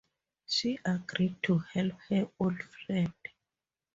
[0.47, 3.13] She agreed to help her old friend.